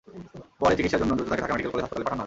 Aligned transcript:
পরে 0.61 0.73
চিকিত্সার 0.77 1.01
জন্য 1.01 1.13
দ্রুত 1.17 1.27
তাকে 1.31 1.43
ঢাকা 1.43 1.53
মেডিকেল 1.55 1.71
কলেজ 1.73 1.83
হাসপাতালে 1.85 2.05
পাঠানো 2.05 2.15
হয়। 2.17 2.19